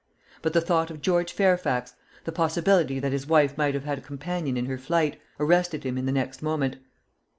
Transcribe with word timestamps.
But 0.41 0.53
the 0.53 0.61
thought 0.61 0.89
of 0.89 0.99
George 1.03 1.31
Fairfax 1.31 1.93
the 2.23 2.31
possibility 2.31 2.97
that 2.97 3.11
his 3.11 3.27
wife 3.27 3.55
might 3.55 3.75
have 3.75 3.83
had 3.83 3.99
a 3.99 4.01
companion 4.01 4.57
in 4.57 4.65
her 4.65 4.79
flight 4.79 5.21
arrested 5.39 5.83
him 5.83 5.95
in 5.95 6.07
the 6.07 6.11
next 6.11 6.41
moment. 6.41 6.77